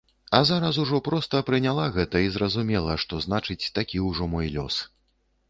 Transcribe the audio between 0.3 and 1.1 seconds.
А зараз ужо